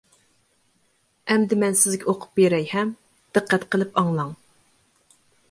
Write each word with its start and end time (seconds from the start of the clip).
ئەمدى 1.33 1.59
مەن 1.63 1.77
سىزگە 1.81 2.07
ئوقۇپ 2.13 2.41
بېرەي، 2.41 2.65
ھە، 2.73 2.85
دىققەت 3.39 3.69
قىلىپ 3.77 3.95
ئاڭلاڭ. 4.03 4.35